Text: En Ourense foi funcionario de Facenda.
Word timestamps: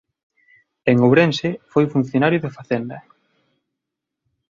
En 0.91 0.95
Ourense 1.07 1.49
foi 1.71 1.85
funcionario 1.93 2.39
de 2.41 2.53
Facenda. 2.57 2.97